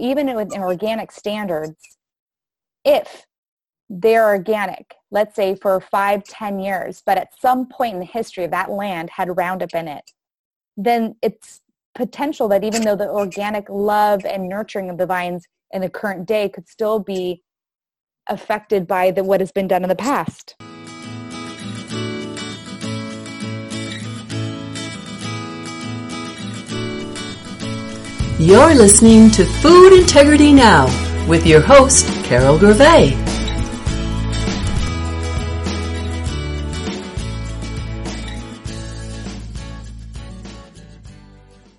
[0.00, 1.98] even with organic standards,
[2.84, 3.26] if
[3.88, 8.44] they're organic, let's say for five, ten years, but at some point in the history
[8.44, 10.10] of that land had Roundup in it,
[10.76, 11.60] then it's
[11.94, 16.26] potential that even though the organic love and nurturing of the vines in the current
[16.26, 17.42] day could still be
[18.28, 20.54] affected by the, what has been done in the past.
[28.40, 30.86] You're listening to Food Integrity Now
[31.28, 33.12] with your host, Carol Grieve.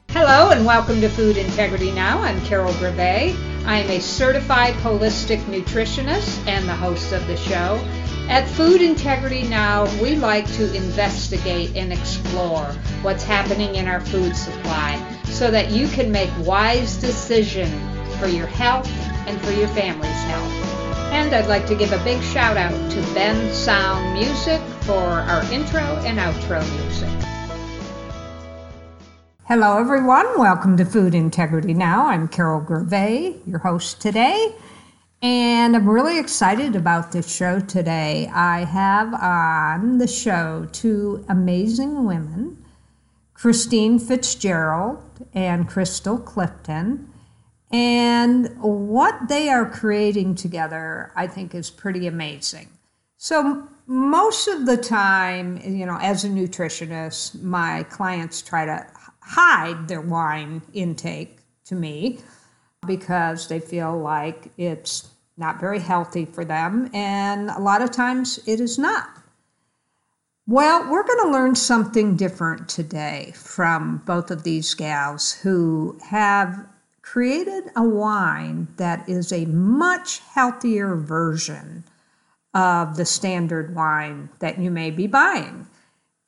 [0.10, 2.22] Hello and welcome to Food Integrity Now.
[2.22, 3.36] I'm Carol Grieve.
[3.66, 7.84] I am a certified holistic nutritionist and the host of the show.
[8.30, 12.66] At Food Integrity Now, we like to investigate and explore
[13.02, 17.74] what's happening in our food supply so that you can make wise decisions
[18.20, 18.90] for your health
[19.28, 20.52] and for your family's health.
[21.12, 25.82] And I'd like to give a big shout out to Bensound Music for our intro
[25.82, 27.10] and outro music.
[29.46, 30.40] Hello, everyone.
[30.40, 32.08] Welcome to Food Integrity Now.
[32.08, 34.56] I'm Carol Grieve, your host today.
[35.22, 38.28] And I'm really excited about this show today.
[38.34, 42.66] I have on the show two amazing women,
[43.36, 47.08] Christine Fitzgerald and Crystal Clifton.
[47.72, 52.70] And what they are creating together, I think, is pretty amazing.
[53.18, 58.88] So, most of the time, you know, as a nutritionist, my clients try to
[59.20, 62.20] hide their wine intake to me
[62.88, 68.40] because they feel like it's not very healthy for them, and a lot of times
[68.46, 69.10] it is not.
[70.48, 76.68] Well, we're going to learn something different today from both of these gals who have
[77.02, 81.84] created a wine that is a much healthier version
[82.54, 85.68] of the standard wine that you may be buying.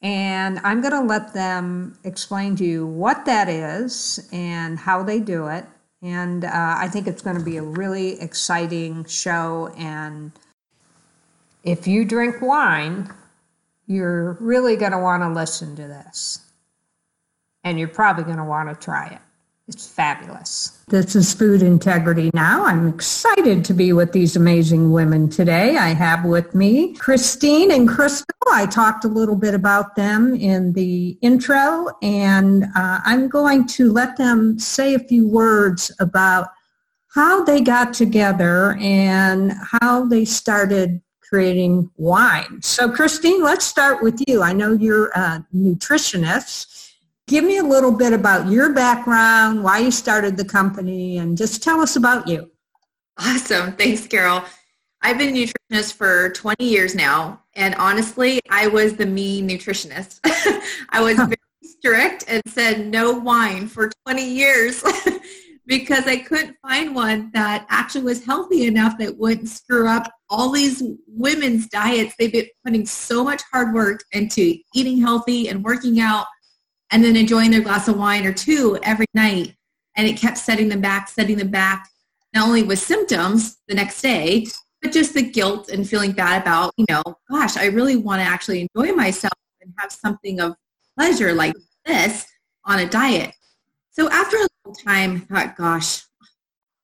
[0.01, 5.19] And I'm going to let them explain to you what that is and how they
[5.19, 5.65] do it
[6.03, 9.73] and uh, I think it's going to be a really exciting show.
[9.77, 10.33] And
[11.63, 13.09] if you drink wine,
[13.87, 16.41] you're really going to want to listen to this.
[17.63, 19.21] And you're probably going to want to try it.
[19.65, 20.83] It's fabulous.
[20.89, 22.65] This is Food Integrity Now.
[22.65, 25.77] I'm excited to be with these amazing women today.
[25.77, 28.35] I have with me Christine and Crystal.
[28.51, 33.89] I talked a little bit about them in the intro, and uh, I'm going to
[33.89, 36.49] let them say a few words about
[37.13, 42.61] how they got together and how they started creating wine.
[42.61, 44.43] So, Christine, let's start with you.
[44.43, 46.72] I know you're a nutritionist.
[47.27, 51.63] Give me a little bit about your background, why you started the company, and just
[51.63, 52.51] tell us about you.
[53.17, 53.73] Awesome.
[53.73, 54.43] Thanks, Carol.
[55.01, 57.41] I've been a nutritionist for 20 years now.
[57.55, 60.19] And honestly, I was the mean nutritionist.
[60.89, 64.83] I was very strict and said no wine for 20 years
[65.67, 70.51] because I couldn't find one that actually was healthy enough that wouldn't screw up all
[70.51, 72.15] these women's diets.
[72.17, 76.25] They've been putting so much hard work into eating healthy and working out
[76.93, 79.55] and then enjoying their glass of wine or two every night.
[79.97, 81.89] And it kept setting them back, setting them back,
[82.33, 84.45] not only with symptoms the next day,
[84.81, 88.27] but just the guilt and feeling bad about, you know, gosh, I really want to
[88.27, 90.55] actually enjoy myself and have something of
[90.95, 91.55] pleasure like
[91.85, 92.27] this
[92.65, 93.33] on a diet.
[93.89, 96.03] So after a long time, I thought, gosh,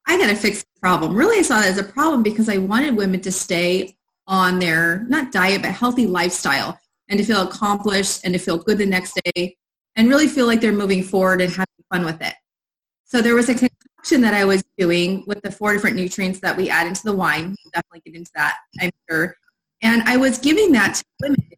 [0.07, 1.13] I got to fix the problem.
[1.15, 3.95] Really, I saw it as a problem because I wanted women to stay
[4.25, 8.79] on their, not diet, but healthy lifestyle and to feel accomplished and to feel good
[8.79, 9.55] the next day
[9.95, 12.33] and really feel like they're moving forward and having fun with it.
[13.05, 16.55] So there was a concoction that I was doing with the four different nutrients that
[16.55, 17.55] we add into the wine.
[17.63, 19.35] We'll definitely get into that, I'm sure.
[19.81, 21.49] And I was giving that to women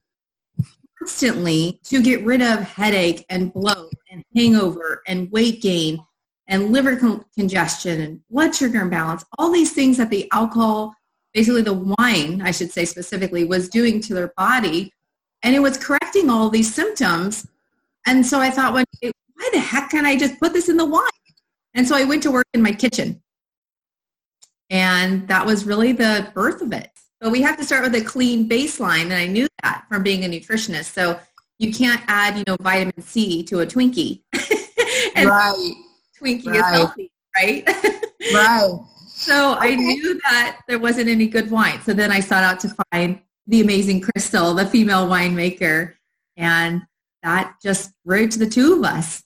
[1.01, 5.99] constantly to get rid of headache and bloat and hangover and weight gain
[6.47, 10.93] and liver con- congestion and blood sugar imbalance, all these things that the alcohol,
[11.33, 14.93] basically the wine, I should say specifically, was doing to their body.
[15.43, 17.47] And it was correcting all these symptoms
[18.05, 18.83] and so I thought, why
[19.53, 21.03] the heck can I just put this in the wine?
[21.73, 23.21] And so I went to work in my kitchen.
[24.69, 26.89] And that was really the birth of it.
[27.19, 29.03] But we have to start with a clean baseline.
[29.03, 30.93] And I knew that from being a nutritionist.
[30.93, 31.19] So
[31.59, 34.23] you can't add, you know, vitamin C to a Twinkie.
[35.15, 35.73] right.
[36.19, 36.55] Twinkie right.
[36.55, 37.63] is healthy, right?
[38.33, 38.79] right.
[39.07, 39.73] So okay.
[39.73, 41.79] I knew that there wasn't any good wine.
[41.81, 45.93] So then I sought out to find the amazing Crystal, the female winemaker.
[46.37, 46.81] And
[47.23, 49.23] that just bridged the two of us.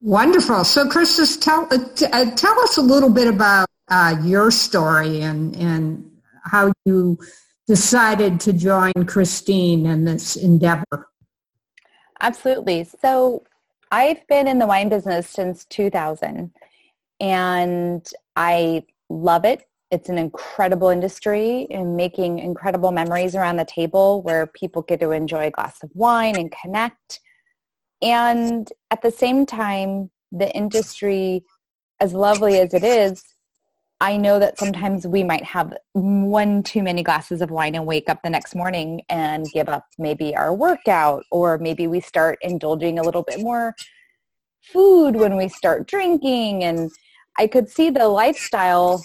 [0.00, 0.64] Wonderful.
[0.64, 1.78] So, Crystal, tell uh,
[2.12, 6.10] uh, tell us a little bit about uh, your story and and
[6.44, 7.18] how you
[7.66, 11.08] decided to join Christine in this endeavor.
[12.20, 12.84] Absolutely.
[12.84, 13.44] So,
[13.90, 16.52] I've been in the wine business since 2000,
[17.20, 19.66] and I love it.
[19.90, 25.12] It's an incredible industry and making incredible memories around the table where people get to
[25.12, 27.20] enjoy a glass of wine and connect.
[28.02, 31.44] And at the same time, the industry,
[32.00, 33.22] as lovely as it is,
[34.00, 38.10] I know that sometimes we might have one too many glasses of wine and wake
[38.10, 42.98] up the next morning and give up maybe our workout or maybe we start indulging
[42.98, 43.74] a little bit more
[44.60, 46.62] food when we start drinking.
[46.62, 46.90] And
[47.38, 49.02] I could see the lifestyle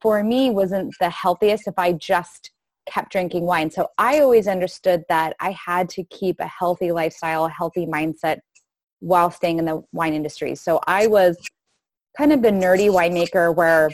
[0.00, 2.50] for me wasn't the healthiest if I just
[2.88, 3.70] kept drinking wine.
[3.70, 8.38] So I always understood that I had to keep a healthy lifestyle, a healthy mindset
[9.00, 10.54] while staying in the wine industry.
[10.54, 11.36] So I was
[12.16, 13.90] kind of the nerdy winemaker where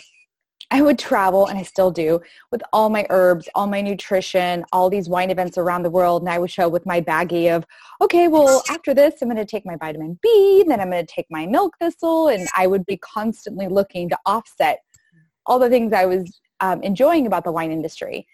[0.72, 2.20] I would travel, and I still do,
[2.50, 6.22] with all my herbs, all my nutrition, all these wine events around the world.
[6.22, 7.64] And I would show with my baggie of,
[8.00, 11.14] okay, well, after this, I'm going to take my vitamin B, then I'm going to
[11.14, 12.28] take my milk thistle.
[12.28, 14.80] And I would be constantly looking to offset
[15.46, 18.26] all the things I was um, enjoying about the wine industry.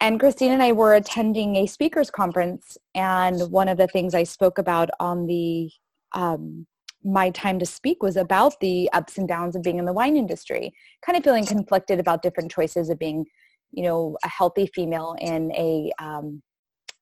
[0.00, 4.24] And Christine and I were attending a speakers conference, and one of the things I
[4.24, 5.70] spoke about on the
[6.12, 6.66] um,
[7.04, 10.16] my time to speak was about the ups and downs of being in the wine
[10.16, 10.72] industry,
[11.04, 13.26] kind of feeling conflicted about different choices of being,
[13.72, 16.42] you know, a healthy female in a um,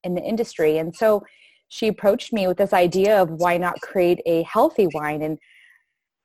[0.05, 0.79] in the industry.
[0.79, 1.23] And so
[1.69, 5.23] she approached me with this idea of why not create a healthy wine.
[5.23, 5.39] And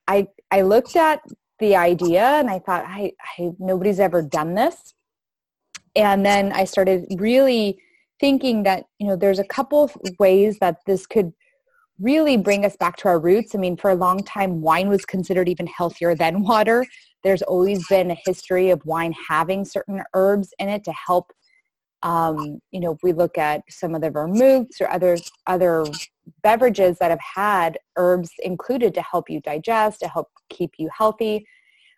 [0.08, 1.22] I I looked at
[1.60, 4.94] the idea and I thought, I, I nobody's ever done this
[5.98, 7.80] and then I started really
[8.20, 11.34] thinking that you know there's a couple of ways that this could
[12.00, 13.56] really bring us back to our roots.
[13.56, 16.86] I mean, for a long time, wine was considered even healthier than water.
[17.24, 21.32] There's always been a history of wine having certain herbs in it to help.
[22.04, 25.18] Um, you know, if we look at some of the vermouths or other
[25.48, 25.84] other
[26.44, 31.46] beverages that have had herbs included to help you digest, to help keep you healthy.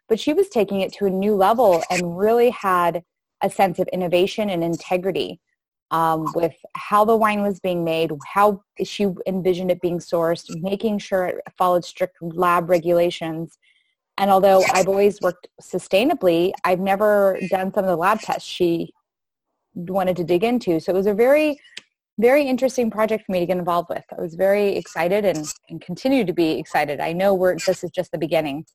[0.07, 3.03] But she was taking it to a new level and really had
[3.41, 5.39] a sense of innovation and integrity
[5.91, 10.99] um, with how the wine was being made, how she envisioned it being sourced, making
[10.99, 13.57] sure it followed strict lab regulations.
[14.17, 18.91] And although I've always worked sustainably, I've never done some of the lab tests she
[19.73, 20.79] wanted to dig into.
[20.79, 21.57] So it was a very,
[22.19, 24.04] very interesting project for me to get involved with.
[24.16, 27.00] I was very excited and, and continue to be excited.
[27.00, 28.66] I know we're, this is just the beginning.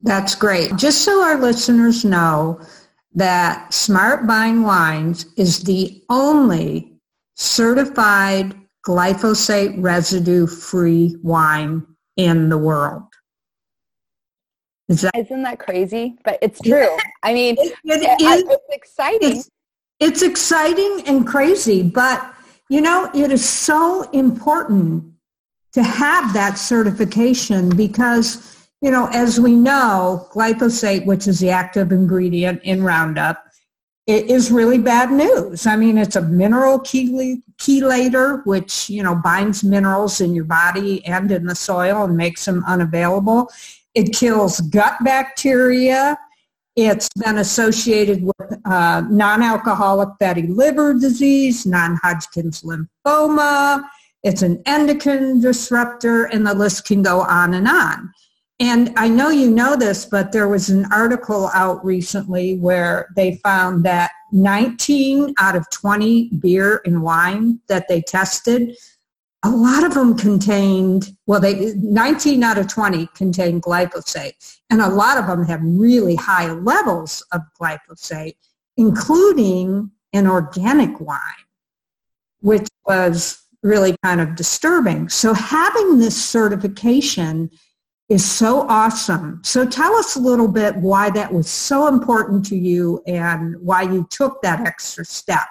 [0.00, 0.74] That's great.
[0.76, 2.60] Just so our listeners know,
[3.16, 6.92] that Smart Vine Wines is the only
[7.34, 8.54] certified
[8.86, 11.84] glyphosate residue-free wine
[12.16, 13.02] in the world.
[14.88, 16.16] Is that, Isn't that crazy?
[16.24, 16.96] But it's true.
[17.22, 19.38] I mean, it, it, it, it's exciting.
[19.38, 19.50] It's,
[20.00, 22.34] it's exciting and crazy, but
[22.68, 25.04] you know, it is so important
[25.72, 31.92] to have that certification because you know, as we know, glyphosate, which is the active
[31.92, 33.42] ingredient in Roundup,
[34.06, 35.66] it is really bad news.
[35.66, 41.32] I mean, it's a mineral chelator, which, you know, binds minerals in your body and
[41.32, 43.50] in the soil and makes them unavailable.
[43.94, 46.16] It kills gut bacteria.
[46.76, 53.82] It's been associated with uh, non-alcoholic fatty liver disease, non-Hodgkin's lymphoma.
[54.22, 58.12] It's an endocrine disruptor, and the list can go on and on.
[58.60, 63.36] And I know you know this, but there was an article out recently where they
[63.36, 68.76] found that 19 out of 20 beer and wine that they tested,
[69.46, 74.58] a lot of them contained, well, they 19 out of 20 contained glyphosate.
[74.70, 78.34] And a lot of them have really high levels of glyphosate,
[78.76, 81.20] including an organic wine,
[82.40, 85.08] which was really kind of disturbing.
[85.08, 87.50] So having this certification
[88.08, 89.40] is so awesome.
[89.44, 93.82] So tell us a little bit why that was so important to you and why
[93.82, 95.48] you took that extra step.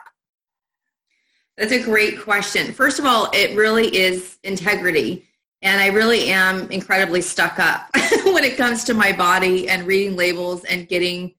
[1.57, 2.73] That's a great question.
[2.73, 5.27] First of all, it really is integrity.
[5.61, 7.89] And I really am incredibly stuck up
[8.25, 11.33] when it comes to my body and reading labels and getting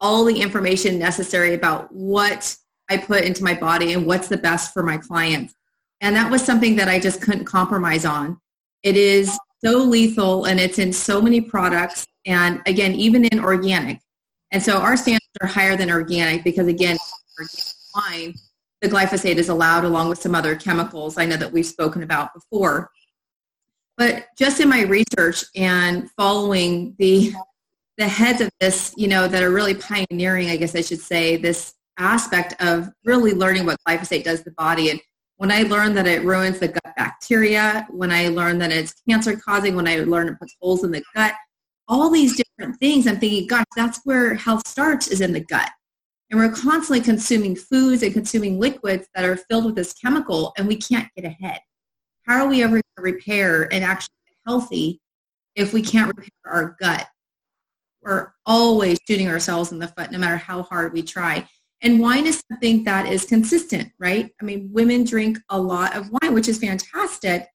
[0.00, 2.56] all the information necessary about what
[2.88, 5.54] I put into my body and what's the best for my clients.
[6.00, 8.40] And that was something that I just couldn't compromise on.
[8.82, 14.00] It is so lethal and it's in so many products and again even in organic
[14.52, 16.96] and so our standards are higher than organic because again
[17.38, 18.34] organic wine
[18.80, 22.32] the glyphosate is allowed along with some other chemicals i know that we've spoken about
[22.34, 22.90] before
[23.96, 27.34] But just in my research and following the
[27.98, 31.36] the heads of this, you know, that are really pioneering, I guess I should say,
[31.36, 34.90] this aspect of really learning what glyphosate does to the body.
[34.90, 35.00] And
[35.36, 39.36] when I learned that it ruins the gut bacteria, when I learned that it's cancer
[39.36, 41.34] causing, when I learned it puts holes in the gut,
[41.88, 45.70] all these different things, I'm thinking, gosh, that's where health starts is in the gut.
[46.30, 50.68] And we're constantly consuming foods and consuming liquids that are filled with this chemical and
[50.68, 51.60] we can't get ahead.
[52.26, 55.00] How are we ever going to repair and actually get healthy
[55.56, 57.06] if we can't repair our gut?
[58.02, 61.48] We're always shooting ourselves in the foot no matter how hard we try.
[61.80, 64.30] And wine is something that is consistent, right?
[64.40, 67.46] I mean, women drink a lot of wine, which is fantastic.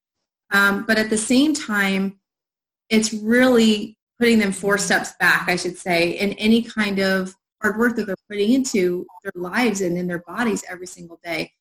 [0.52, 2.20] Um, but at the same time,
[2.90, 7.78] it's really putting them four steps back, I should say, in any kind of hard
[7.78, 11.52] work that they're putting into their lives and in their bodies every single day.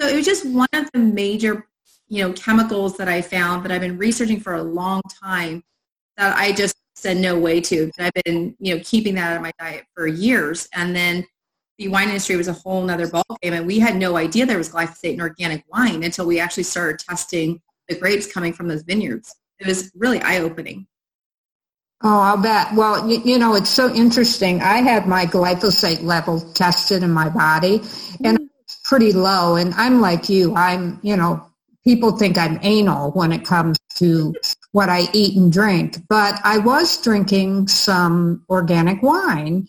[0.00, 1.66] So it was just one of the major,
[2.08, 5.62] you know, chemicals that I found that I've been researching for a long time
[6.16, 7.90] that I just said no way to.
[7.98, 10.68] I've been, you know, keeping that out of my diet for years.
[10.74, 11.24] And then
[11.78, 14.68] the wine industry was a whole nother ballgame and we had no idea there was
[14.68, 19.34] glyphosate in organic wine until we actually started testing the grapes coming from those vineyards.
[19.58, 20.86] It was really eye-opening.
[22.04, 22.74] Oh, I'll bet.
[22.74, 24.60] Well, you, you, know, it's so interesting.
[24.60, 27.76] I had my glyphosate level tested in my body
[28.24, 28.48] and mm.
[28.60, 29.54] it's pretty low.
[29.54, 30.54] And I'm like you.
[30.56, 31.46] I'm, you know,
[31.84, 34.34] people think I'm anal when it comes to
[34.72, 35.98] what I eat and drink.
[36.08, 39.68] But I was drinking some organic wine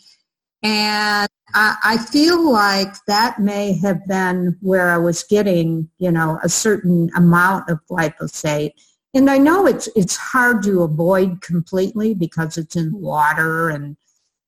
[0.63, 6.39] and I, I feel like that may have been where I was getting, you know,
[6.43, 8.71] a certain amount of glyphosate
[9.13, 13.95] and I know it's it's hard to avoid completely because it's in water and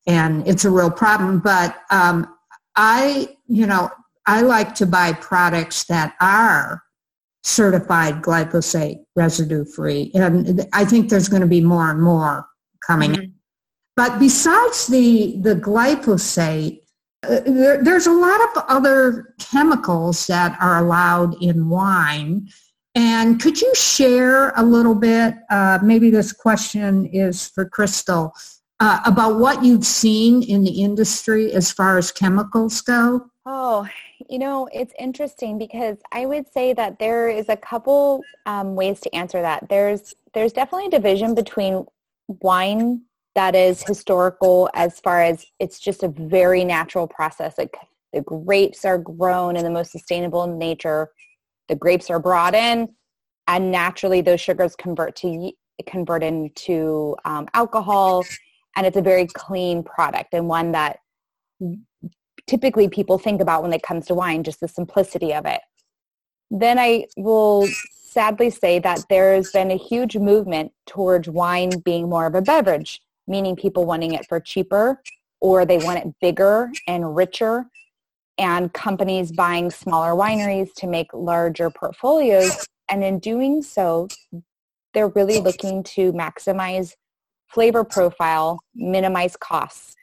[0.06, 1.40] and it's a real problem.
[1.40, 2.32] But um,
[2.76, 3.90] I, you know,
[4.26, 6.82] I like to buy products that are
[7.42, 12.46] certified glyphosate residue free, and I think there's going to be more and more
[12.84, 13.12] coming.
[13.12, 13.30] Mm-hmm.
[13.94, 16.80] But besides the the glyphosate,
[17.22, 22.48] uh, there, there's a lot of other chemicals that are allowed in wine
[22.96, 28.32] and could you share a little bit, uh, maybe this question is for Crystal,
[28.80, 33.30] uh, about what you've seen in the industry as far as chemicals go?
[33.44, 33.86] Oh,
[34.30, 39.00] you know, it's interesting because I would say that there is a couple um, ways
[39.00, 39.68] to answer that.
[39.68, 41.84] There's there's definitely a division between
[42.28, 43.02] wine
[43.34, 47.58] that is historical as far as it's just a very natural process.
[47.58, 47.76] Like
[48.14, 51.10] the grapes are grown in the most sustainable nature
[51.68, 52.88] the grapes are brought in
[53.48, 55.52] and naturally those sugars convert to
[55.86, 58.24] convert into um, alcohol
[58.76, 60.98] and it's a very clean product and one that
[62.46, 65.60] typically people think about when it comes to wine just the simplicity of it.
[66.50, 72.26] Then i will sadly say that there's been a huge movement towards wine being more
[72.26, 75.02] of a beverage meaning people wanting it for cheaper
[75.40, 77.66] or they want it bigger and richer
[78.38, 82.66] and companies buying smaller wineries to make larger portfolios.
[82.88, 84.08] And in doing so,
[84.94, 86.92] they're really looking to maximize
[87.48, 89.94] flavor profile, minimize costs.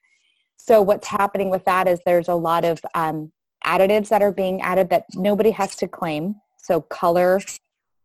[0.57, 3.31] So what's happening with that is there's a lot of um,
[3.65, 6.35] additives that are being added that nobody has to claim.
[6.57, 7.41] So color,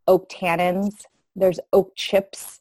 [0.07, 1.05] oak tannins,
[1.37, 2.61] there's oak chips.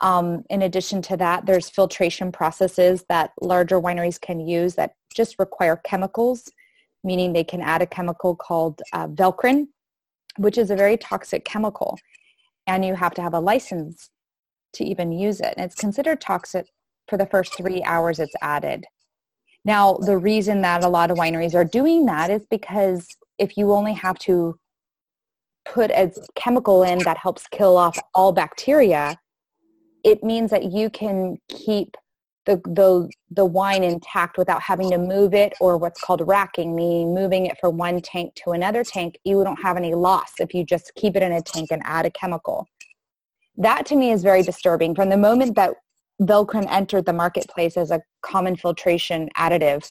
[0.00, 5.38] Um, in addition to that, there's filtration processes that larger wineries can use that just
[5.38, 6.50] require chemicals
[7.04, 9.66] meaning they can add a chemical called uh, Velcorin,
[10.36, 11.98] which is a very toxic chemical.
[12.66, 14.10] And you have to have a license
[14.74, 15.54] to even use it.
[15.56, 16.66] And it's considered toxic
[17.08, 18.84] for the first three hours it's added.
[19.64, 23.06] Now, the reason that a lot of wineries are doing that is because
[23.38, 24.58] if you only have to
[25.64, 29.16] put a chemical in that helps kill off all bacteria,
[30.04, 31.96] it means that you can keep
[32.44, 37.14] the, the, the wine intact without having to move it or what's called racking, meaning
[37.14, 39.18] moving it from one tank to another tank.
[39.24, 42.06] You don't have any loss if you just keep it in a tank and add
[42.06, 42.66] a chemical.
[43.56, 44.94] That to me is very disturbing.
[44.94, 45.74] From the moment that
[46.20, 49.88] Velcorin entered the marketplace as a common filtration additive,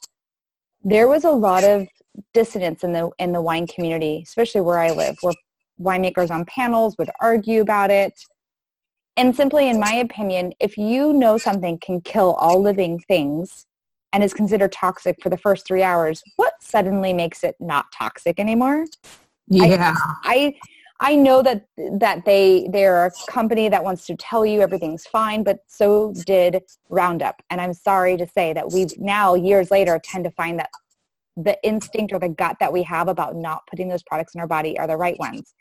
[0.84, 1.88] there was a lot of
[2.34, 5.34] dissonance in the in the wine community, especially where I live, where
[5.80, 8.14] winemakers on panels would argue about it
[9.18, 13.66] and simply, in my opinion, if you know something can kill all living things
[14.14, 18.40] and is considered toxic for the first three hours, what suddenly makes it not toxic
[18.40, 18.86] anymore?
[19.48, 19.96] Yeah.
[20.24, 20.54] I,
[21.02, 21.66] I, I know that
[22.00, 26.62] that they they're a company that wants to tell you everything's fine, but so did
[26.90, 27.42] Roundup.
[27.50, 30.70] And I'm sorry to say that we've now years later tend to find that
[31.36, 34.48] the instinct or the gut that we have about not putting those products in our
[34.48, 35.54] body are the right ones.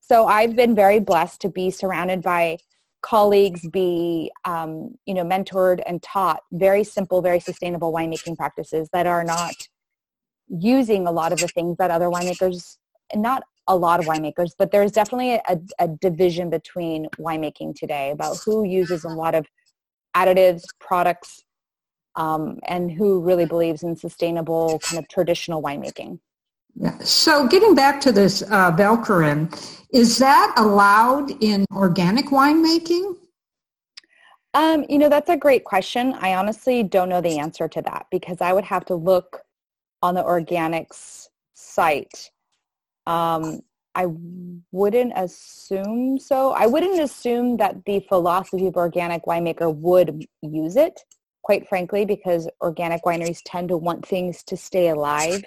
[0.00, 2.58] So I've been very blessed to be surrounded by
[3.02, 9.06] colleagues be um, you know mentored and taught very simple very sustainable winemaking practices that
[9.06, 9.54] are not
[10.48, 12.76] using a lot of the things that other winemakers
[13.14, 18.36] not a lot of winemakers but there's definitely a, a division between winemaking today about
[18.44, 19.46] who uses a lot of
[20.16, 21.44] additives products
[22.16, 26.18] um, and who really believes in sustainable kind of traditional winemaking.
[27.02, 28.70] So getting back to this uh,
[29.92, 33.16] is that allowed in organic winemaking?
[34.54, 36.14] Um, you know, that's a great question.
[36.20, 39.42] I honestly don't know the answer to that because I would have to look
[40.02, 42.30] on the organics site.
[43.06, 43.60] Um,
[43.94, 44.06] I
[44.72, 46.52] wouldn't assume so.
[46.52, 50.98] I wouldn't assume that the philosophy of organic winemaker would use it,
[51.42, 55.42] quite frankly, because organic wineries tend to want things to stay alive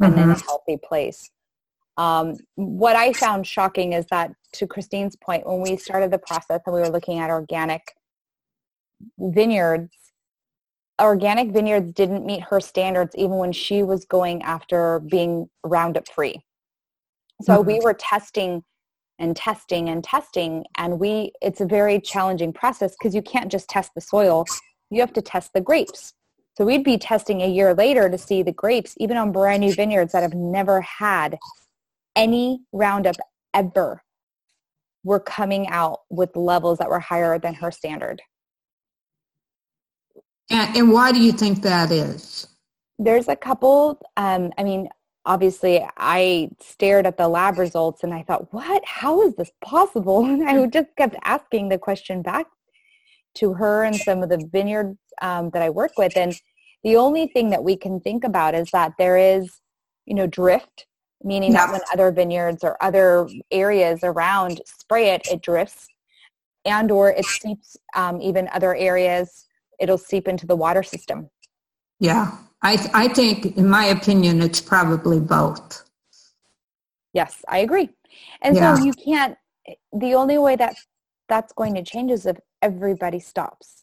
[0.00, 0.22] and mm-hmm.
[0.22, 0.46] in a mm-hmm.
[0.46, 1.30] healthy place.
[1.96, 6.60] Um, what I found shocking is that, to Christine's point, when we started the process
[6.64, 7.92] and we were looking at organic
[9.18, 9.94] vineyards,
[11.00, 16.40] organic vineyards didn't meet her standards even when she was going after being Roundup free.
[17.42, 17.66] So mm-hmm.
[17.66, 18.62] we were testing
[19.20, 23.68] and testing and testing and we it's a very challenging process because you can't just
[23.68, 24.46] test the soil
[24.90, 26.14] you have to test the grapes
[26.60, 29.72] so we'd be testing a year later to see the grapes, even on brand new
[29.72, 31.38] vineyards that have never had
[32.14, 33.16] any Roundup
[33.54, 34.02] ever,
[35.02, 38.20] were coming out with levels that were higher than her standard.
[40.50, 42.46] And, and why do you think that is?
[42.98, 43.98] There's a couple.
[44.18, 44.90] Um, I mean,
[45.24, 48.84] obviously, I stared at the lab results and I thought, what?
[48.84, 50.24] How is this possible?
[50.26, 52.48] And I just kept asking the question back
[53.36, 56.18] to her and some of the vineyards um, that I work with.
[56.18, 56.38] And
[56.82, 59.60] the only thing that we can think about is that there is,
[60.06, 60.86] you know, drift,
[61.22, 65.86] meaning that when other vineyards or other areas around spray it, it drifts,
[66.64, 69.46] and or it seeps um, even other areas.
[69.78, 71.28] It'll seep into the water system.
[71.98, 75.84] Yeah, I I think, in my opinion, it's probably both.
[77.12, 77.90] Yes, I agree.
[78.40, 78.74] And yeah.
[78.74, 79.36] so you can't.
[79.92, 80.76] The only way that
[81.28, 83.79] that's going to change is if everybody stops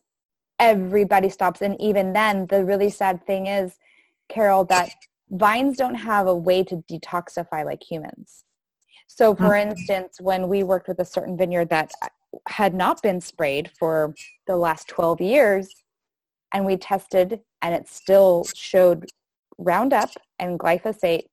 [0.59, 1.61] everybody stops.
[1.61, 3.77] And even then, the really sad thing is,
[4.29, 4.89] Carol, that
[5.29, 8.43] vines don't have a way to detoxify like humans.
[9.07, 9.71] So for mm-hmm.
[9.71, 11.91] instance, when we worked with a certain vineyard that
[12.47, 14.13] had not been sprayed for
[14.45, 15.69] the last 12 years,
[16.53, 19.05] and we tested and it still showed
[19.57, 21.25] Roundup and glyphosate,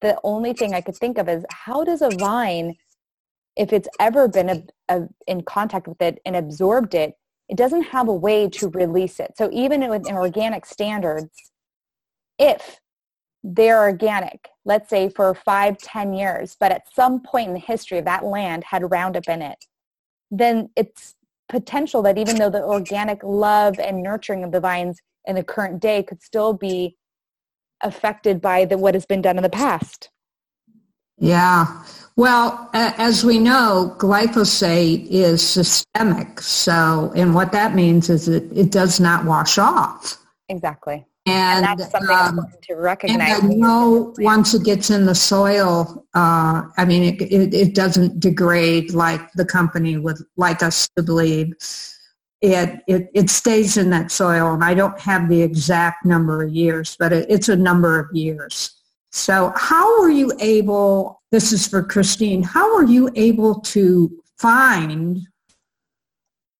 [0.00, 2.76] the only thing I could think of is how does a vine,
[3.56, 7.14] if it's ever been a, a, in contact with it and absorbed it,
[7.48, 9.34] it doesn't have a way to release it.
[9.36, 11.52] So even within organic standards,
[12.38, 12.80] if
[13.42, 17.98] they're organic, let's say for five, ten years, but at some point in the history
[17.98, 19.64] of that land had Roundup in it,
[20.30, 21.14] then it's
[21.48, 25.80] potential that even though the organic love and nurturing of the vines in the current
[25.80, 26.96] day could still be
[27.82, 30.10] affected by the, what has been done in the past.
[31.18, 31.82] Yeah.
[32.16, 36.40] Well, as we know, glyphosate is systemic.
[36.40, 40.18] So, and what that means is that it does not wash off.
[40.48, 41.06] Exactly.
[41.26, 43.38] And, and that's something um, to recognize.
[43.38, 47.74] And I know once it gets in the soil, uh, I mean, it, it, it,
[47.74, 51.54] doesn't degrade like the company would like us to believe.
[52.40, 56.52] It, it, it stays in that soil, and I don't have the exact number of
[56.52, 58.77] years, but it, it's a number of years.
[59.18, 65.18] So how were you able, this is for Christine, how were you able to find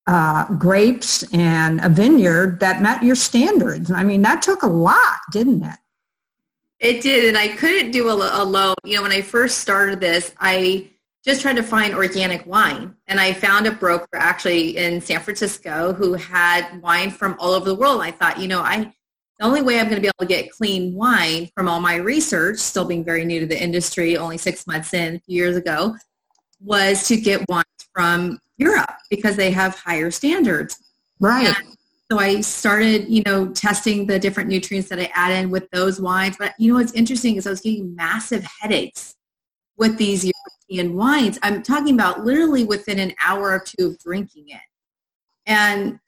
[0.07, 3.91] uh, grapes and a vineyard that met your standards?
[3.91, 5.79] I mean, that took a lot, didn't it?
[6.81, 8.75] It did, and I couldn't do a alone.
[8.85, 10.91] You know, when I first started this, I
[11.25, 15.93] just tried to find organic wine, and I found a broker actually in San Francisco
[15.93, 18.01] who had wine from all over the world.
[18.01, 18.93] I thought, you know, I
[19.39, 21.97] the only way I'm going to be able to get clean wine from all my
[21.97, 25.57] research, still being very new to the industry, only six months in, a few years
[25.57, 25.95] ago,
[26.61, 30.83] was to get wines from Europe because they have higher standards.
[31.21, 31.47] Right.
[31.47, 31.77] And
[32.11, 36.01] so I started, you know, testing the different nutrients that I add in with those
[36.01, 36.37] wines.
[36.37, 39.15] But you know what's interesting is I was getting massive headaches
[39.77, 40.25] with these
[40.69, 41.39] European wines.
[41.43, 44.61] I'm talking about literally within an hour or two of drinking it.
[45.47, 46.01] And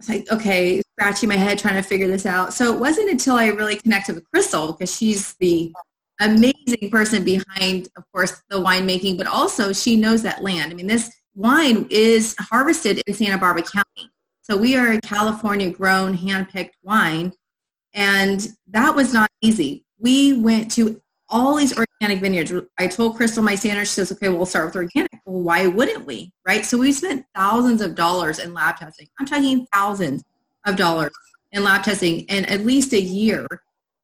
[0.00, 2.52] was like, okay, scratching my head trying to figure this out.
[2.52, 5.72] So it wasn't until I really connected with Crystal because she's the
[6.20, 10.72] amazing person behind, of course, the winemaking, but also she knows that land.
[10.72, 14.10] I mean, this wine is harvested in Santa Barbara County.
[14.42, 17.32] So we are a California grown, hand-picked wine.
[17.94, 19.84] And that was not easy.
[19.98, 22.52] We went to all these organic vineyards.
[22.78, 25.12] I told Crystal, my standard, she says, okay, we'll start with organic.
[25.24, 26.32] Well, why wouldn't we?
[26.46, 26.64] Right?
[26.64, 29.08] So we spent thousands of dollars in lab testing.
[29.18, 30.24] I'm talking thousands
[30.66, 31.12] of dollars
[31.52, 33.46] in lab testing and at least a year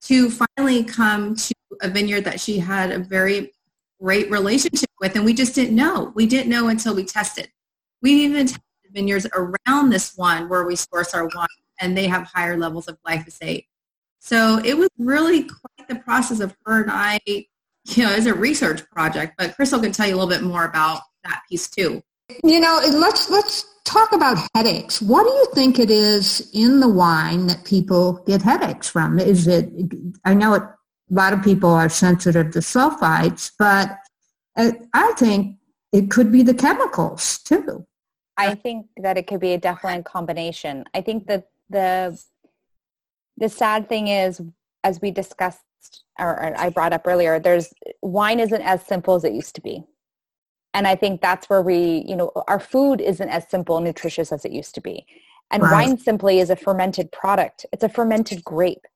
[0.03, 3.53] to finally come to a vineyard that she had a very
[4.01, 5.17] great relationship with.
[5.17, 6.13] And we just didn't know.
[6.15, 7.49] We didn't know until we tested.
[8.03, 8.63] We even tested
[8.93, 11.47] vineyards around this one where we source our wine
[11.81, 13.67] and they have higher levels of glyphosate.
[14.27, 17.47] So it was really quite the process of her and I, you
[18.03, 21.03] know, as a research project, but Crystal can tell you a little bit more about
[21.23, 22.03] that piece too.
[22.43, 25.01] You know, let's let's talk about headaches.
[25.01, 29.21] What do you think it is in the wine that people get headaches from?
[29.21, 29.71] Is it
[30.25, 30.75] I know it, a
[31.15, 33.97] lot of people are sensitive to sulfites, but
[34.57, 35.59] uh, I think
[35.93, 37.87] it could be the chemicals too.
[38.37, 40.85] I think that it could be a definitely a combination.
[40.95, 42.21] I think that the
[43.37, 44.41] the sad thing is,
[44.85, 45.61] as we discussed
[46.19, 47.73] or I brought up earlier, there's
[48.03, 49.85] wine isn't as simple as it used to be.
[50.73, 54.33] And I think that's where we, you know, our food isn't as simple and nutritious
[54.33, 55.07] as it used to be.
[55.51, 55.73] And right.
[55.73, 57.67] wine simply is a fermented product.
[57.73, 58.87] It's a fermented grape.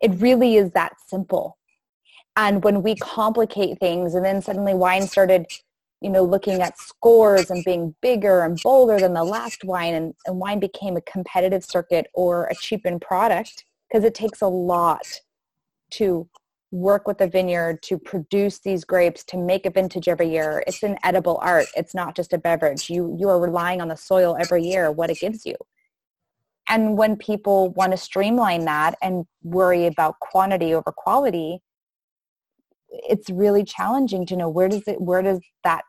[0.00, 1.58] It really is that simple.
[2.36, 5.46] And when we complicate things and then suddenly wine started
[6.02, 10.14] you know, looking at scores and being bigger and bolder than the last wine and,
[10.26, 15.06] and wine became a competitive circuit or a cheapened product because it takes a lot
[15.90, 16.28] to
[16.70, 20.82] work with the vineyard to produce these grapes to make a vintage every year it's
[20.82, 24.36] an edible art it's not just a beverage you you are relying on the soil
[24.40, 25.54] every year what it gives you
[26.70, 31.60] and when people want to streamline that and worry about quantity over quality
[32.88, 35.82] it's really challenging to know where does it where does that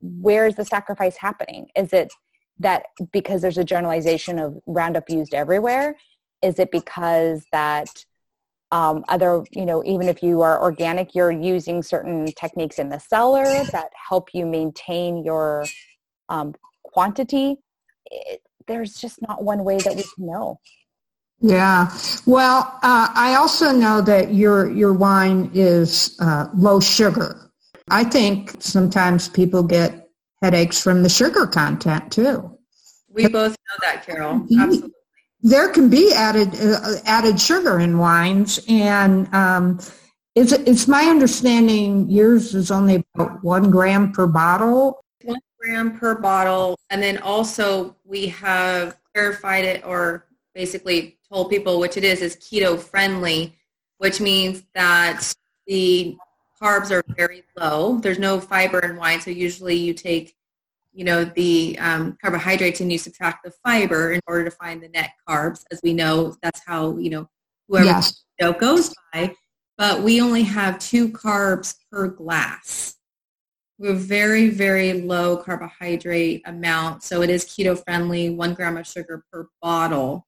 [0.00, 1.68] where is the sacrifice happening?
[1.76, 2.12] Is it
[2.58, 5.96] that because there's a generalization of Roundup used everywhere?
[6.42, 8.04] Is it because that
[8.72, 12.98] um, other, you know, even if you are organic, you're using certain techniques in the
[12.98, 15.66] cellar that help you maintain your
[16.28, 17.56] um, quantity?
[18.10, 20.60] It, there's just not one way that we can know.
[21.40, 21.96] Yeah.
[22.24, 27.50] Well, uh, I also know that your your wine is uh, low sugar.
[27.90, 30.08] I think sometimes people get
[30.42, 32.58] headaches from the sugar content too.
[33.08, 34.46] We both know that, Carol.
[34.58, 34.95] Absolutely.
[35.46, 39.78] There can be added uh, added sugar in wines, and um,
[40.34, 45.04] it's it's my understanding yours is only about one gram per bottle.
[45.22, 51.78] One gram per bottle, and then also we have clarified it or basically told people
[51.78, 53.54] which it is is keto friendly,
[53.98, 55.32] which means that
[55.68, 56.16] the
[56.60, 57.98] carbs are very low.
[57.98, 60.35] There's no fiber in wine, so usually you take,
[60.96, 64.88] you know, the um, carbohydrates and you subtract the fiber in order to find the
[64.88, 65.62] net carbs.
[65.70, 67.28] As we know, that's how you know
[67.68, 68.24] whoever yes.
[68.58, 69.34] goes by.
[69.76, 72.94] But we only have two carbs per glass.
[73.78, 78.30] We have very, very low carbohydrate amount, so it is keto friendly.
[78.30, 80.26] One gram of sugar per bottle.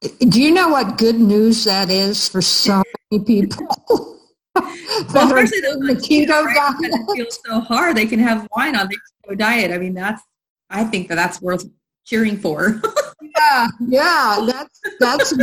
[0.00, 4.18] Do you know what good news that is for so many people?
[4.54, 6.76] well, especially those the keto diet.
[6.80, 7.96] It feels so hard.
[7.96, 9.70] They can have wine on their keto diet.
[9.70, 10.22] I mean, that's
[10.70, 11.64] I think that that's worth
[12.04, 12.80] cheering for.
[13.36, 15.34] yeah, yeah, that's that's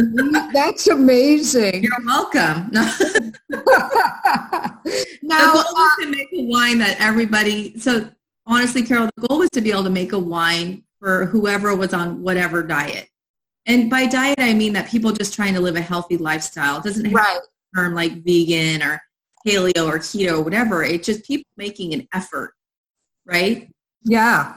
[0.54, 1.84] that's amazing.
[1.84, 2.70] You're welcome.
[2.72, 2.84] now,
[4.84, 7.78] the goal was uh, to make a wine that everybody.
[7.80, 8.10] So
[8.46, 11.94] honestly, Carol, the goal was to be able to make a wine for whoever was
[11.94, 13.08] on whatever diet.
[13.66, 16.78] And by diet, I mean that people just trying to live a healthy lifestyle.
[16.78, 17.40] It doesn't have right
[17.76, 19.02] term like vegan or
[19.46, 20.84] paleo or keto or whatever.
[20.84, 22.54] It's just people making an effort,
[23.26, 23.70] right?
[24.04, 24.56] Yeah.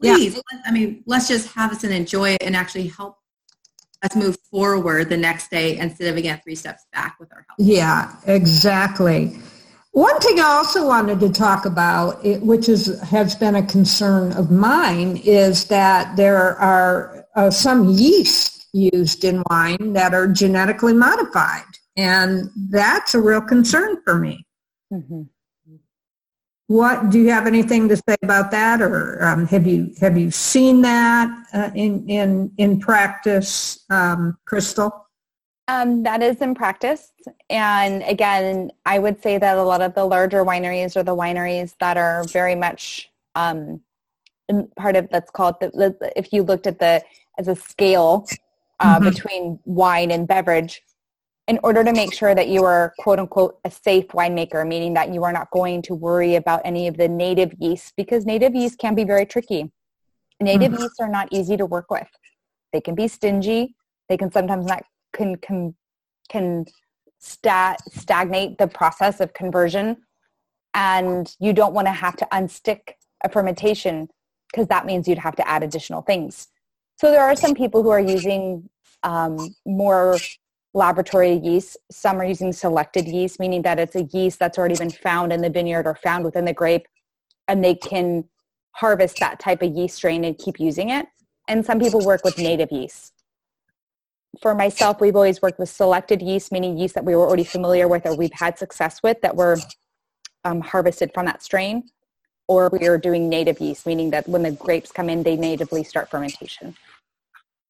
[0.00, 0.60] Please, yeah.
[0.66, 3.16] I mean, let's just have us and enjoy it and actually help
[4.02, 7.56] us move forward the next day instead of again three steps back with our health.
[7.58, 9.38] Yeah, exactly.
[9.92, 14.50] One thing I also wanted to talk about, which is, has been a concern of
[14.50, 21.64] mine, is that there are uh, some yeast used in wine that are genetically modified.
[21.96, 24.46] And that's a real concern for me.
[24.92, 25.22] Mm-hmm.
[26.68, 30.30] What do you have anything to say about that, or um, have you have you
[30.30, 34.90] seen that uh, in in in practice, um, Crystal?
[35.68, 37.12] Um, that is in practice,
[37.50, 41.74] and again, I would say that a lot of the larger wineries are the wineries
[41.80, 43.82] that are very much um,
[44.76, 47.02] part of that's called the, if you looked at the
[47.38, 48.26] as a scale
[48.80, 49.10] uh, mm-hmm.
[49.10, 50.82] between wine and beverage
[51.48, 55.12] in order to make sure that you are quote unquote a safe winemaker, meaning that
[55.12, 58.78] you are not going to worry about any of the native yeast because native yeast
[58.78, 59.70] can be very tricky.
[60.40, 60.82] Native mm-hmm.
[60.82, 62.08] yeasts are not easy to work with.
[62.72, 63.74] They can be stingy.
[64.08, 65.74] They can sometimes not can can
[66.28, 66.64] can
[67.18, 69.96] sta- stagnate the process of conversion
[70.74, 74.08] and you don't want to have to unstick a fermentation
[74.50, 76.48] because that means you'd have to add additional things.
[76.96, 78.68] So there are some people who are using
[79.02, 80.18] um, more
[80.74, 81.76] laboratory yeast.
[81.90, 85.42] Some are using selected yeast, meaning that it's a yeast that's already been found in
[85.42, 86.86] the vineyard or found within the grape,
[87.48, 88.24] and they can
[88.72, 91.06] harvest that type of yeast strain and keep using it.
[91.48, 93.12] And some people work with native yeast.
[94.40, 97.86] For myself, we've always worked with selected yeast, meaning yeast that we were already familiar
[97.86, 99.58] with or we've had success with that were
[100.44, 101.90] um, harvested from that strain.
[102.48, 105.84] Or we are doing native yeast, meaning that when the grapes come in, they natively
[105.84, 106.76] start fermentation.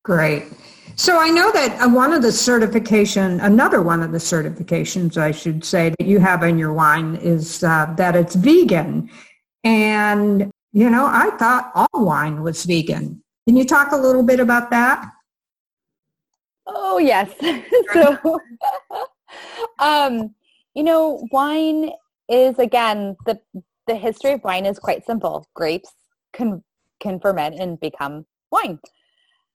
[0.04, 0.44] Great.
[0.96, 5.30] So I know that uh, one of the certification, another one of the certifications, I
[5.30, 9.10] should say, that you have in your wine is uh, that it's vegan.
[9.64, 13.22] And, you know, I thought all wine was vegan.
[13.46, 15.10] Can you talk a little bit about that?
[16.66, 17.30] Oh, yes.
[17.92, 18.40] so,
[19.78, 20.34] um,
[20.74, 21.90] you know, wine
[22.28, 23.40] is, again, the,
[23.86, 25.46] the history of wine is quite simple.
[25.54, 25.92] Grapes
[26.32, 26.62] can,
[27.00, 28.78] can ferment and become wine.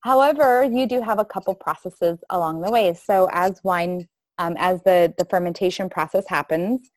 [0.01, 2.93] However, you do have a couple processes along the way.
[2.93, 4.07] So as wine,
[4.37, 6.89] um, as the, the fermentation process happens,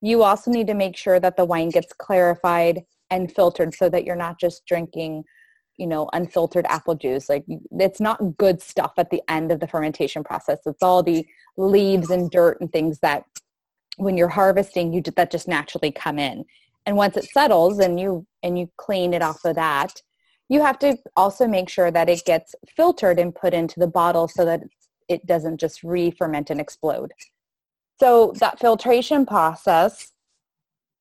[0.00, 4.04] you also need to make sure that the wine gets clarified and filtered so that
[4.04, 5.24] you're not just drinking,
[5.76, 7.28] you know, unfiltered apple juice.
[7.28, 10.58] Like it's not good stuff at the end of the fermentation process.
[10.66, 11.24] It's all the
[11.56, 13.24] leaves and dirt and things that
[13.96, 16.44] when you're harvesting, you that just naturally come in.
[16.86, 20.02] And once it settles and you and you clean it off of that,
[20.52, 24.28] you have to also make sure that it gets filtered and put into the bottle
[24.28, 24.60] so that
[25.08, 27.10] it doesn't just re-ferment and explode.
[27.98, 30.12] So that filtration process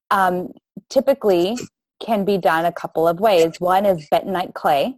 [0.09, 0.53] um,
[0.89, 1.57] typically
[2.01, 3.59] can be done a couple of ways.
[3.59, 4.95] One is bentonite clay.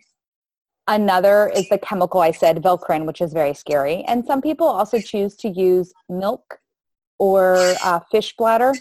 [0.88, 4.04] Another is the chemical I said, Velcorin, which is very scary.
[4.08, 6.60] And some people also choose to use milk
[7.18, 8.74] or uh, fish bladder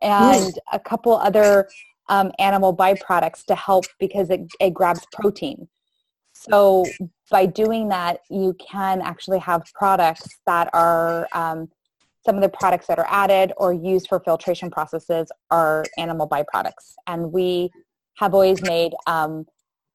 [0.00, 1.68] and a couple other
[2.12, 5.66] um, animal byproducts to help because it, it grabs protein.
[6.34, 6.84] So
[7.30, 11.70] by doing that, you can actually have products that are um,
[12.24, 16.94] some of the products that are added or used for filtration processes are animal byproducts.
[17.06, 17.70] And we
[18.18, 19.46] have always made, um,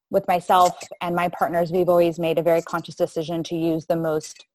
[0.09, 3.95] with myself and my partners, we've always made a very conscious decision to use the
[3.95, 4.45] most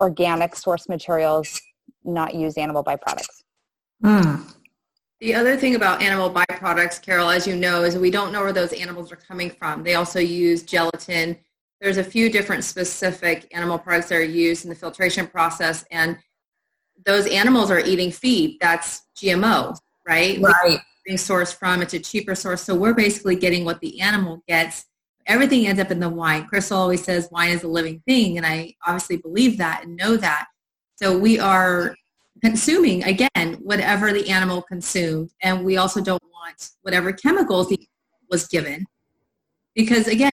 [0.00, 1.60] organic source materials,
[2.04, 3.44] not use animal byproducts.
[4.02, 4.54] Mm.
[5.20, 8.52] The other thing about animal byproducts, Carol, as you know, is we don't know where
[8.52, 9.82] those animals are coming from.
[9.82, 11.38] They also use gelatin.
[11.80, 16.18] There's a few different specific animal products that are used in the filtration process, and
[17.06, 19.76] those animals are eating feed that's GMO,
[20.06, 20.38] right?
[20.40, 20.78] Right.
[21.06, 24.84] Being sourced from it's a cheaper source, so we're basically getting what the animal gets.
[25.26, 26.46] Everything ends up in the wine.
[26.46, 30.16] Crystal always says wine is a living thing, and I obviously believe that and know
[30.18, 30.46] that.
[30.96, 31.96] So we are
[32.42, 35.30] consuming again whatever the animal consumed.
[35.42, 37.78] And we also don't want whatever chemicals the
[38.30, 38.84] was given
[39.74, 40.30] because again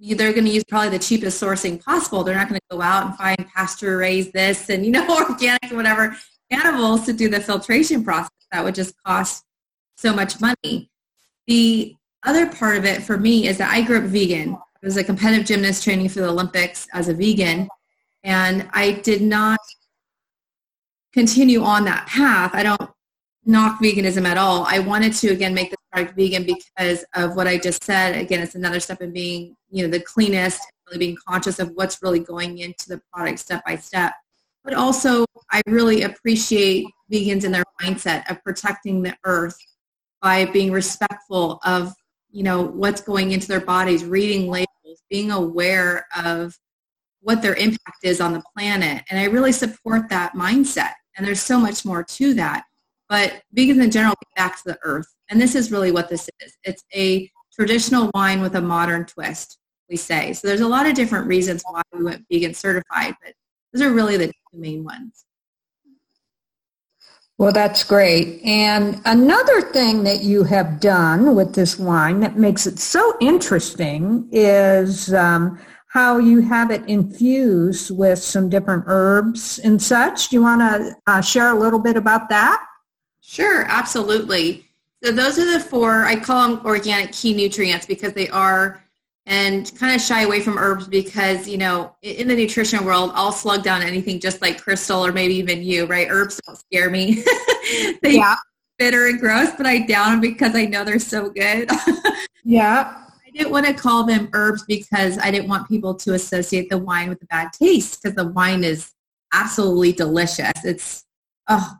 [0.00, 2.22] they're going to use probably the cheapest sourcing possible.
[2.22, 5.72] They're not going to go out and find pasture raised this and you know organic
[5.72, 6.16] whatever
[6.50, 8.30] animals to do the filtration process.
[8.52, 9.44] That would just cost
[9.96, 10.90] so much money.
[11.46, 14.54] The other part of it for me is that i grew up vegan.
[14.54, 17.68] I was a competitive gymnast training for the olympics as a vegan.
[18.22, 19.60] And i did not
[21.12, 22.54] continue on that path.
[22.54, 22.90] I don't
[23.44, 24.64] knock veganism at all.
[24.68, 28.16] I wanted to again make this product vegan because of what I just said.
[28.16, 32.02] Again, it's another step in being, you know, the cleanest, really being conscious of what's
[32.02, 34.12] really going into the product step by step.
[34.64, 39.56] But also I really appreciate vegans in their mindset of protecting the earth
[40.20, 41.94] by being respectful of,
[42.30, 46.54] you know, what's going into their bodies, reading labels, being aware of
[47.28, 49.04] what their impact is on the planet.
[49.10, 50.92] And I really support that mindset.
[51.14, 52.64] And there's so much more to that.
[53.10, 55.14] But vegans in general back to the earth.
[55.28, 56.56] And this is really what this is.
[56.64, 59.58] It's a traditional wine with a modern twist,
[59.90, 60.32] we say.
[60.32, 63.34] So there's a lot of different reasons why we went vegan certified, but
[63.74, 65.26] those are really the two main ones.
[67.36, 68.42] Well, that's great.
[68.42, 74.30] And another thing that you have done with this wine that makes it so interesting
[74.32, 80.28] is um, how you have it infused with some different herbs and such.
[80.28, 82.64] Do you want to uh, share a little bit about that?
[83.22, 84.66] Sure, absolutely.
[85.02, 88.82] So those are the four, I call them organic key nutrients because they are,
[89.24, 93.32] and kind of shy away from herbs because, you know, in the nutrition world, I'll
[93.32, 96.06] slug down anything just like Crystal or maybe even you, right?
[96.10, 97.22] Herbs don't scare me.
[98.02, 98.36] they yeah.
[98.78, 101.70] bitter and gross, but I down them because I know they're so good.
[102.44, 106.78] yeah didn't want to call them herbs because I didn't want people to associate the
[106.78, 108.92] wine with a bad taste because the wine is
[109.32, 110.52] absolutely delicious.
[110.64, 111.04] It's
[111.48, 111.76] oh,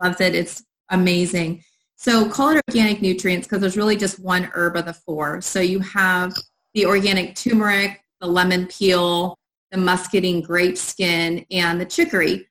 [0.00, 0.34] I loved it.
[0.34, 1.62] It's amazing.
[1.96, 5.40] So call it organic nutrients because there's really just one herb of the four.
[5.40, 6.34] So you have
[6.74, 9.38] the organic turmeric, the lemon peel,
[9.70, 12.48] the muscadine grape skin, and the chicory.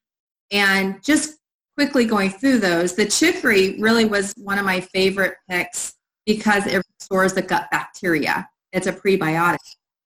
[0.52, 1.38] And just
[1.78, 5.94] quickly going through those, the chicory really was one of my favorite picks
[6.26, 8.48] because it restores the gut bacteria.
[8.72, 9.58] It's a prebiotic.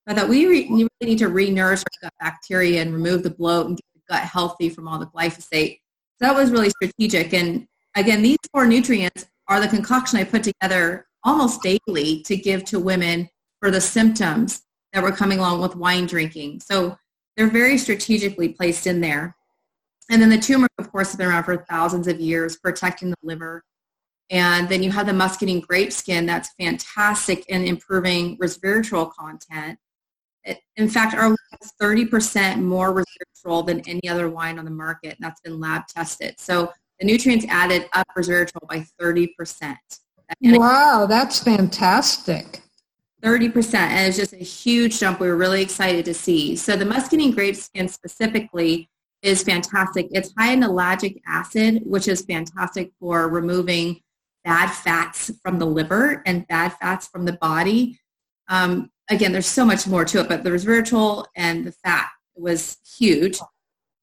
[0.05, 3.67] But that we re- really need to re-nourish our gut bacteria and remove the bloat
[3.67, 5.79] and get the gut healthy from all the glyphosate.
[6.17, 7.33] So that was really strategic.
[7.33, 12.63] And again, these four nutrients are the concoction I put together almost daily to give
[12.65, 13.29] to women
[13.59, 16.61] for the symptoms that were coming along with wine drinking.
[16.61, 16.97] So
[17.37, 19.35] they're very strategically placed in there.
[20.09, 23.17] And then the turmeric, of course, has been around for thousands of years, protecting the
[23.21, 23.63] liver.
[24.29, 29.79] And then you have the muscadine grape skin that's fantastic in improving resveratrol content.
[30.43, 34.71] It, in fact, our wine is 30% more resveratrol than any other wine on the
[34.71, 36.39] market, and that's been lab tested.
[36.39, 39.75] So the nutrients added up resveratrol by 30%.
[40.43, 42.61] And wow, that's fantastic.
[43.23, 46.55] 30%, and it's just a huge jump we were really excited to see.
[46.55, 48.89] So the muscadine grape skin specifically
[49.21, 50.07] is fantastic.
[50.11, 53.99] It's high in ellagic acid, which is fantastic for removing
[54.49, 57.99] bad fats from the liver and bad fats from the body.
[58.47, 62.77] Um, again, there's so much more to it, but the resveratrol and the fat was
[62.97, 63.37] huge.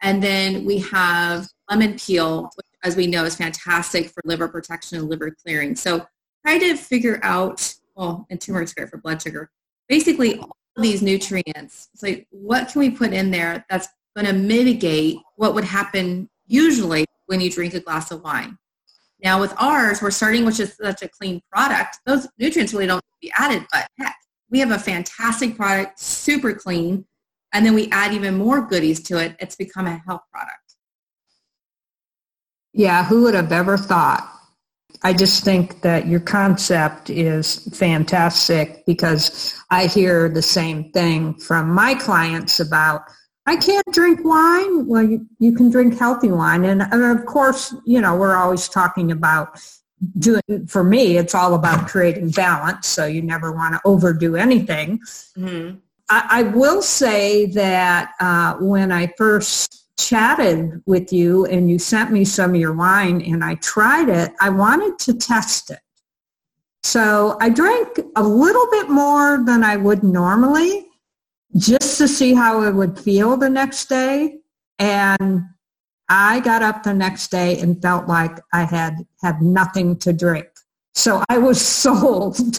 [0.02, 4.98] And then we have lemon peel, which as we know is fantastic for liver protection
[4.98, 5.74] and liver clearing.
[5.74, 6.06] So
[6.44, 9.50] try to figure out, well, and turmeric's great for blood sugar.
[9.88, 14.32] Basically, all these nutrients, it's like what can we put in there that's going to
[14.32, 18.56] mitigate what would happen usually when you drink a glass of wine.
[19.26, 21.98] Now with ours, we're starting with just such a clean product.
[22.06, 24.14] Those nutrients really don't be added, but heck,
[24.50, 27.04] we have a fantastic product, super clean,
[27.52, 29.34] and then we add even more goodies to it.
[29.40, 30.76] It's become a health product.
[32.72, 34.32] Yeah, who would have ever thought?
[35.02, 41.74] I just think that your concept is fantastic because I hear the same thing from
[41.74, 43.02] my clients about
[43.46, 44.86] I can't drink wine.
[44.86, 46.64] Well, you, you can drink healthy wine.
[46.64, 49.60] And, and of course, you know, we're always talking about
[50.18, 52.88] doing, for me, it's all about creating balance.
[52.88, 54.98] So you never want to overdo anything.
[55.38, 55.78] Mm-hmm.
[56.10, 62.12] I, I, will say that uh, when I first chatted with you and you sent
[62.12, 65.80] me some of your wine and I tried it, I wanted to test it.
[66.82, 70.85] So I drank a little bit more than I would normally
[71.56, 74.38] just to see how it would feel the next day.
[74.78, 75.42] And
[76.08, 80.48] I got up the next day and felt like I had had nothing to drink.
[80.94, 82.38] So I was sold.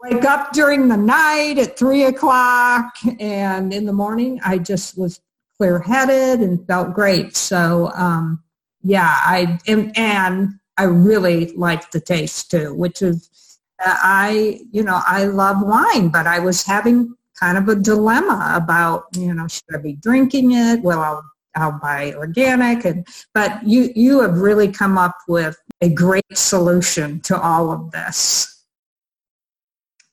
[0.00, 5.20] Wake up during the night at three o'clock and in the morning I just was
[5.56, 7.36] clear headed and felt great.
[7.36, 8.42] So um,
[8.82, 13.27] yeah, I and, and I really liked the taste too, which is
[13.80, 19.04] I, you know, I love wine, but I was having kind of a dilemma about,
[19.16, 20.82] you know, should I be drinking it?
[20.82, 22.84] Well, I'll, I'll buy organic.
[22.84, 27.90] And, but you, you have really come up with a great solution to all of
[27.92, 28.64] this.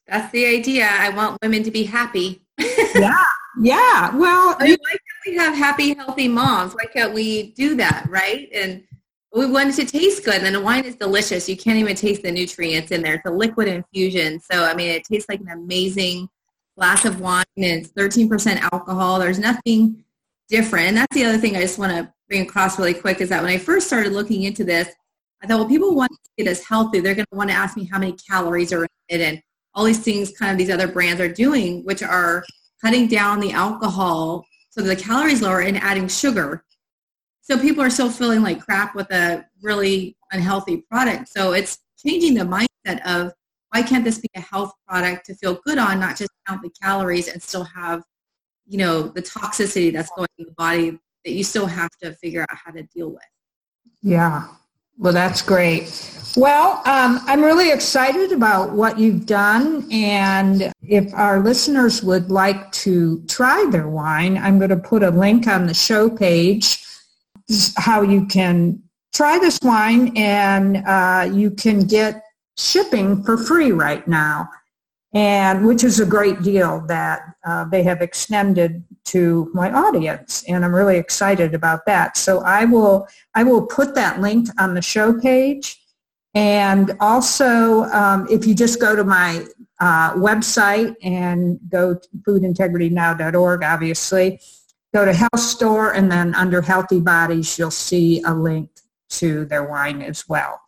[0.08, 0.88] That's the idea.
[0.88, 2.42] I want women to be happy.
[2.60, 3.24] yeah.
[3.60, 4.16] Yeah.
[4.16, 6.74] Well, I mean, why can't we have happy, healthy moms?
[6.74, 8.06] Why can't we do that?
[8.10, 8.50] Right.
[8.54, 8.84] And
[9.36, 10.42] we want it to taste good.
[10.42, 11.50] And the wine is delicious.
[11.50, 13.16] You can't even taste the nutrients in there.
[13.16, 14.40] It's a liquid infusion.
[14.40, 16.30] So, I mean, it tastes like an amazing
[16.78, 19.20] glass of wine and it's 13% alcohol.
[19.20, 20.04] There's nothing
[20.48, 20.88] different.
[20.88, 23.44] And that's the other thing I just want to bring across really quick is that
[23.44, 24.90] when I first started looking into this,
[25.44, 27.02] I thought, well, people want to get us healthy.
[27.02, 29.42] They're going to want to ask me how many calories are in it and
[29.74, 32.46] all these things kind of these other brands are doing, which are
[32.82, 36.64] cutting down the alcohol so the calories lower and adding sugar
[37.46, 41.30] so people are still feeling like crap with a really unhealthy product.
[41.30, 43.34] So it's changing the mindset of
[43.72, 46.72] why can't this be a health product to feel good on, not just count the
[46.82, 48.02] calories and still have,
[48.66, 52.42] you know, the toxicity that's going in the body that you still have to figure
[52.42, 53.22] out how to deal with.
[54.02, 54.48] Yeah.
[54.98, 56.10] Well, that's great.
[56.36, 59.88] Well, um, I'm really excited about what you've done.
[59.92, 65.12] And if our listeners would like to try their wine, I'm going to put a
[65.12, 66.85] link on the show page
[67.78, 68.82] how you can
[69.14, 72.24] try this wine and uh, you can get
[72.58, 74.50] shipping for free right now.
[75.14, 80.66] And which is a great deal that uh, they have extended to my audience and
[80.66, 82.18] i'm really excited about that.
[82.18, 85.80] So i will i will put that link on the show page.
[86.34, 89.46] And also um, if you just go to my
[89.80, 94.42] uh, website and go to foodintegritynow.org obviously
[94.96, 98.70] go to Health Store and then under Healthy Bodies, you'll see a link
[99.10, 100.62] to their wine as well.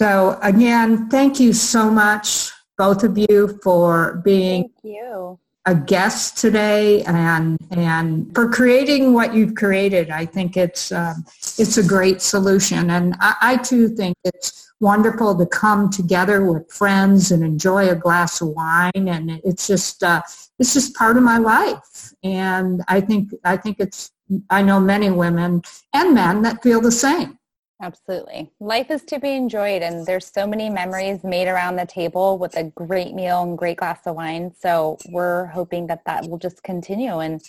[0.00, 5.38] So again, thank you so much, both of you, for being Thank you.
[5.66, 10.10] A guest today and and for creating what you've created.
[10.10, 11.24] I think it's um,
[11.58, 16.70] it's a great solution, and I, I too think it's wonderful to come together with
[16.70, 20.22] friends and enjoy a glass of wine, and it's just uh,
[20.58, 24.12] it's just part of my life, and I think I think it's
[24.50, 25.62] I know many women
[25.92, 27.38] and men that feel the same.
[27.82, 28.50] Absolutely.
[28.58, 32.56] Life is to be enjoyed and there's so many memories made around the table with
[32.56, 34.52] a great meal and great glass of wine.
[34.58, 37.42] So we're hoping that that will just continue and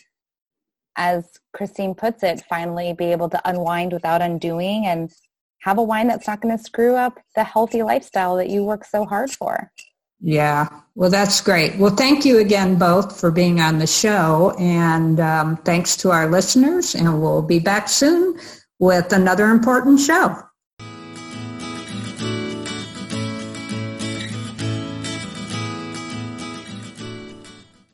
[0.98, 5.14] as Christine puts it, finally be able to unwind without undoing and
[5.62, 8.84] have a wine that's not going to screw up the healthy lifestyle that you work
[8.84, 9.72] so hard for.
[10.20, 11.78] Yeah, well, that's great.
[11.78, 16.28] Well, thank you again both for being on the show, and um, thanks to our
[16.28, 18.40] listeners, and we'll be back soon
[18.80, 20.47] with another important show.